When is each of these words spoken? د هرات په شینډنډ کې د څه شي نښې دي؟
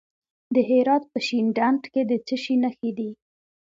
د 0.53 0.55
هرات 0.69 1.03
په 1.11 1.19
شینډنډ 1.27 1.81
کې 1.93 2.01
د 2.09 2.11
څه 2.27 2.35
شي 2.43 2.55
نښې 2.63 2.91
دي؟ 2.97 3.09